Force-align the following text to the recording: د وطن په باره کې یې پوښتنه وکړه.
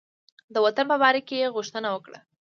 د 0.53 0.55
وطن 0.65 0.85
په 0.91 0.95
باره 1.01 1.21
کې 1.27 1.35
یې 1.41 1.53
پوښتنه 1.55 1.87
وکړه. 1.91 2.17